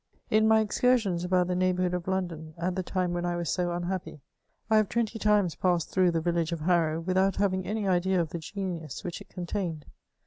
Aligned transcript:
In 0.31 0.47
my 0.47 0.61
excursions 0.61 1.23
about 1.23 1.45
the 1.45 1.55
neighbourhood 1.55 1.93
of 1.93 2.07
London, 2.07 2.55
at 2.57 2.73
the 2.75 2.81
time 2.81 3.13
when 3.13 3.23
I 3.23 3.35
was 3.35 3.51
so 3.51 3.71
unhappy, 3.71 4.19
I 4.67 4.77
have 4.77 4.89
twenty 4.89 5.19
times 5.19 5.53
passed 5.53 5.91
through 5.91 6.09
the 6.09 6.21
village 6.21 6.51
of 6.51 6.61
Harrow, 6.61 6.99
without 6.99 7.35
having 7.35 7.67
any 7.67 7.87
idea 7.87 8.19
of 8.19 8.29
the 8.29 8.39
genius 8.39 9.03
which 9.03 9.21
it 9.21 9.29
contained. 9.29 9.85